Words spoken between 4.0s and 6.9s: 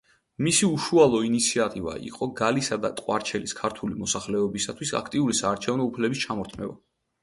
მოსახლეობისათვის აქტიური საარჩევნო უფლების ჩამორთმევა.